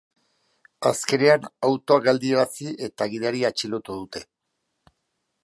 [0.91, 4.25] Azkenean autoa geldiarazi eta gidaria atxilotu dute.